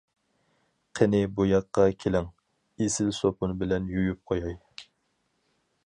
[0.99, 2.31] قېنى بۇ ياققا كېلىڭ،
[2.85, 4.61] ئېسىل سوپۇن بىلەن يۇيۇپ قوياي.